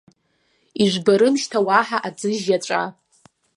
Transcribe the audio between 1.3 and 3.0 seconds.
шьҭа уаҳа аӡыжь иаҵәа.